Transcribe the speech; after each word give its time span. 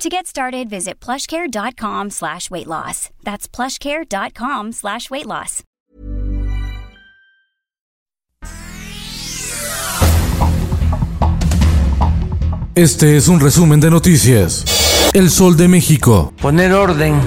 To 0.00 0.08
get 0.08 0.26
started, 0.26 0.70
visit 0.70 0.98
plushcare.com 0.98 2.08
slash 2.08 2.50
weight 2.50 2.66
loss. 2.66 3.10
That's 3.22 3.46
plushcare.com 3.46 4.72
slash 4.72 5.10
weight 5.10 5.26
loss. 5.26 5.62
Este 12.74 13.18
es 13.18 13.28
un 13.28 13.40
resumen 13.40 13.78
de 13.80 13.90
noticias. 13.90 14.64
El 15.12 15.28
Sol 15.28 15.58
de 15.58 15.68
México. 15.68 16.32
Poner 16.40 16.72
orden 16.72 17.20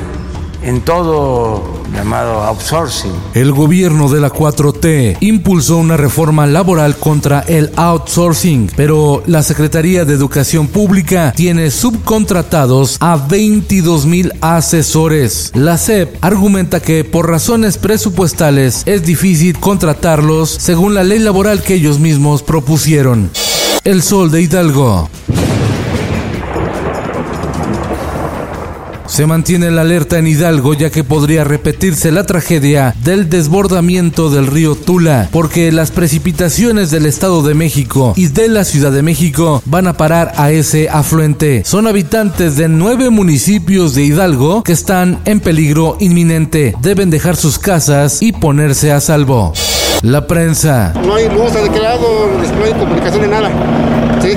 en 0.63 0.81
todo 0.81 1.83
llamado 1.93 2.41
outsourcing. 2.43 3.11
El 3.33 3.51
gobierno 3.51 4.09
de 4.09 4.19
la 4.19 4.31
4T 4.31 5.17
impulsó 5.19 5.77
una 5.77 5.97
reforma 5.97 6.47
laboral 6.47 6.95
contra 6.97 7.41
el 7.41 7.71
outsourcing, 7.75 8.71
pero 8.75 9.23
la 9.25 9.43
Secretaría 9.43 10.05
de 10.05 10.13
Educación 10.13 10.67
Pública 10.67 11.33
tiene 11.35 11.71
subcontratados 11.71 12.97
a 12.99 13.17
22 13.17 14.05
mil 14.05 14.33
asesores. 14.41 15.51
La 15.53 15.77
SEP 15.77 16.17
argumenta 16.21 16.79
que 16.79 17.03
por 17.03 17.29
razones 17.29 17.77
presupuestales 17.77 18.83
es 18.85 19.05
difícil 19.05 19.59
contratarlos 19.59 20.49
según 20.49 20.93
la 20.93 21.03
ley 21.03 21.19
laboral 21.19 21.61
que 21.61 21.75
ellos 21.75 21.99
mismos 21.99 22.43
propusieron. 22.43 23.29
El 23.83 24.01
Sol 24.01 24.31
de 24.31 24.41
Hidalgo. 24.41 25.09
Se 29.13 29.27
mantiene 29.27 29.69
la 29.69 29.81
alerta 29.81 30.17
en 30.17 30.25
Hidalgo 30.25 30.73
ya 30.73 30.89
que 30.89 31.03
podría 31.03 31.43
repetirse 31.43 32.11
la 32.11 32.23
tragedia 32.23 32.95
del 33.03 33.29
desbordamiento 33.29 34.31
del 34.31 34.47
río 34.47 34.73
Tula, 34.73 35.29
porque 35.31 35.71
las 35.71 35.91
precipitaciones 35.91 36.89
del 36.89 37.05
Estado 37.05 37.43
de 37.43 37.53
México 37.53 38.13
y 38.15 38.29
de 38.29 38.47
la 38.47 38.63
Ciudad 38.65 38.91
de 38.91 39.03
México 39.03 39.61
van 39.67 39.85
a 39.85 39.97
parar 39.97 40.31
a 40.35 40.49
ese 40.49 40.89
afluente. 40.89 41.61
Son 41.63 41.85
habitantes 41.85 42.55
de 42.55 42.67
nueve 42.69 43.11
municipios 43.11 43.93
de 43.93 44.03
Hidalgo 44.03 44.63
que 44.63 44.73
están 44.73 45.19
en 45.25 45.41
peligro 45.41 45.95
inminente. 45.99 46.73
Deben 46.81 47.11
dejar 47.11 47.35
sus 47.35 47.59
casas 47.59 48.19
y 48.23 48.31
ponerse 48.31 48.91
a 48.91 48.99
salvo. 48.99 49.53
La 50.01 50.27
prensa. 50.27 50.93
No 51.05 51.15
hay 51.15 51.29
luz, 51.29 51.53
declarado, 51.53 52.29
no 52.57 52.65
hay 52.65 52.73
comunicación 52.73 53.21
ni 53.21 53.27
nada. 53.29 53.49
Sí, 54.21 54.33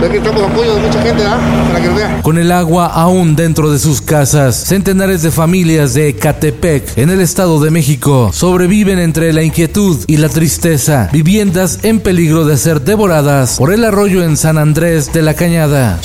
necesitamos 0.00 0.42
apoyo 0.42 0.74
de 0.74 0.80
mucha 0.80 1.02
gente, 1.02 1.24
¿ah? 1.24 1.38
Para 1.68 1.80
que 1.80 1.88
lo 1.88 1.94
vea. 1.94 2.22
Con 2.22 2.38
el 2.38 2.52
agua 2.52 2.86
aún 2.86 3.36
dentro 3.36 3.70
de 3.70 3.78
sus 3.78 4.00
casas, 4.00 4.56
centenares 4.56 5.22
de 5.22 5.30
familias 5.30 5.94
de 5.94 6.14
Catepec, 6.14 6.96
en 6.98 7.10
el 7.10 7.20
Estado 7.20 7.60
de 7.60 7.70
México, 7.70 8.30
sobreviven 8.32 8.98
entre 8.98 9.32
la 9.32 9.42
inquietud 9.42 9.98
y 10.06 10.16
la 10.18 10.28
tristeza. 10.28 11.08
Viviendas 11.12 11.80
en 11.82 12.00
peligro 12.00 12.44
de 12.44 12.56
ser 12.56 12.80
devoradas 12.80 13.58
por 13.58 13.72
el 13.72 13.84
arroyo 13.84 14.22
en 14.22 14.36
San 14.36 14.58
Andrés 14.58 15.12
de 15.12 15.22
la 15.22 15.34
Cañada. 15.34 15.98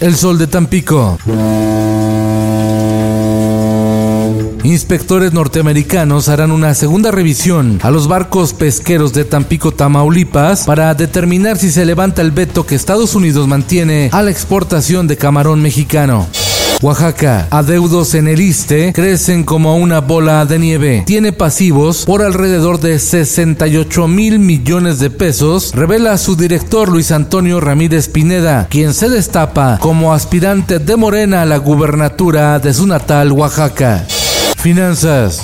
El 0.00 0.16
sol 0.16 0.38
de 0.38 0.46
Tampico. 0.46 1.18
Inspectores 4.62 5.32
norteamericanos 5.32 6.28
harán 6.28 6.50
una 6.52 6.74
segunda 6.74 7.10
revisión 7.10 7.78
a 7.82 7.90
los 7.90 8.08
barcos 8.08 8.52
pesqueros 8.52 9.12
de 9.14 9.24
Tampico, 9.24 9.72
Tamaulipas, 9.72 10.64
para 10.64 10.94
determinar 10.94 11.56
si 11.56 11.70
se 11.70 11.86
levanta 11.86 12.20
el 12.20 12.30
veto 12.30 12.66
que 12.66 12.74
Estados 12.74 13.14
Unidos 13.14 13.48
mantiene 13.48 14.10
a 14.12 14.22
la 14.22 14.30
exportación 14.30 15.06
de 15.06 15.16
camarón 15.16 15.62
mexicano. 15.62 16.26
Oaxaca, 16.82 17.46
adeudos 17.50 18.14
en 18.14 18.26
el 18.26 18.40
ISTE 18.40 18.92
crecen 18.94 19.44
como 19.44 19.76
una 19.76 20.00
bola 20.00 20.46
de 20.46 20.58
nieve. 20.58 21.02
Tiene 21.06 21.32
pasivos 21.32 22.06
por 22.06 22.22
alrededor 22.22 22.80
de 22.80 22.98
68 22.98 24.08
mil 24.08 24.38
millones 24.38 24.98
de 24.98 25.10
pesos, 25.10 25.72
revela 25.74 26.16
su 26.16 26.36
director 26.36 26.88
Luis 26.88 27.12
Antonio 27.12 27.60
Ramírez 27.60 28.08
Pineda, 28.08 28.66
quien 28.70 28.94
se 28.94 29.10
destapa 29.10 29.78
como 29.78 30.14
aspirante 30.14 30.78
de 30.78 30.96
Morena 30.96 31.42
a 31.42 31.46
la 31.46 31.58
gubernatura 31.58 32.58
de 32.58 32.72
su 32.72 32.86
natal 32.86 33.32
Oaxaca. 33.32 34.06
Finanzas. 34.60 35.42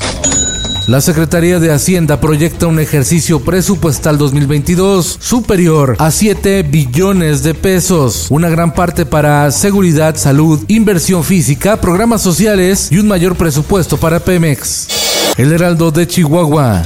La 0.89 1.01
Secretaría 1.01 1.59
de 1.59 1.73
Hacienda 1.73 2.21
proyecta 2.21 2.67
un 2.67 2.79
ejercicio 2.79 3.41
presupuestal 3.41 4.19
2022 4.19 5.19
superior 5.21 5.97
a 5.99 6.11
7 6.11 6.63
billones 6.63 7.43
de 7.43 7.55
pesos, 7.55 8.27
una 8.31 8.51
gran 8.51 8.75
parte 8.75 9.07
para 9.07 9.51
seguridad, 9.51 10.17
salud, 10.17 10.63
inversión 10.69 11.25
física, 11.25 11.81
programas 11.81 12.21
sociales 12.21 12.89
y 12.93 12.99
un 12.99 13.09
mayor 13.09 13.37
presupuesto 13.37 13.97
para 13.97 14.21
Pemex. 14.21 14.89
El 15.39 15.51
Heraldo 15.51 15.91
de 15.91 16.07
Chihuahua. 16.07 16.85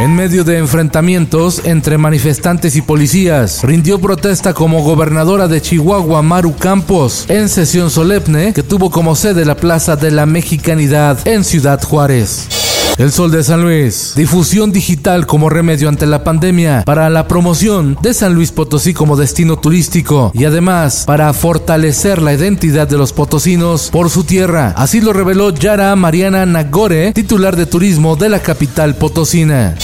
En 0.00 0.16
medio 0.16 0.44
de 0.44 0.56
enfrentamientos 0.56 1.60
entre 1.66 1.98
manifestantes 1.98 2.74
y 2.74 2.80
policías, 2.80 3.62
rindió 3.62 3.98
protesta 3.98 4.54
como 4.54 4.82
gobernadora 4.82 5.46
de 5.46 5.60
Chihuahua 5.60 6.22
Maru 6.22 6.56
Campos 6.56 7.26
en 7.28 7.50
sesión 7.50 7.90
solemne 7.90 8.54
que 8.54 8.62
tuvo 8.62 8.90
como 8.90 9.14
sede 9.14 9.44
la 9.44 9.56
Plaza 9.56 9.96
de 9.96 10.10
la 10.10 10.24
Mexicanidad 10.24 11.18
en 11.28 11.44
Ciudad 11.44 11.82
Juárez. 11.82 12.69
El 13.00 13.12
Sol 13.12 13.30
de 13.30 13.42
San 13.42 13.62
Luis. 13.62 14.12
Difusión 14.14 14.72
digital 14.72 15.24
como 15.24 15.48
remedio 15.48 15.88
ante 15.88 16.04
la 16.04 16.22
pandemia 16.22 16.82
para 16.84 17.08
la 17.08 17.26
promoción 17.26 17.96
de 18.02 18.12
San 18.12 18.34
Luis 18.34 18.52
Potosí 18.52 18.92
como 18.92 19.16
destino 19.16 19.58
turístico 19.58 20.30
y 20.34 20.44
además 20.44 21.04
para 21.06 21.32
fortalecer 21.32 22.20
la 22.20 22.34
identidad 22.34 22.86
de 22.86 22.98
los 22.98 23.14
potosinos 23.14 23.88
por 23.88 24.10
su 24.10 24.24
tierra. 24.24 24.74
Así 24.76 25.00
lo 25.00 25.14
reveló 25.14 25.48
Yara 25.48 25.96
Mariana 25.96 26.44
Nagore, 26.44 27.14
titular 27.14 27.56
de 27.56 27.64
turismo 27.64 28.16
de 28.16 28.28
la 28.28 28.40
capital 28.40 28.94
potosina. 28.94 29.76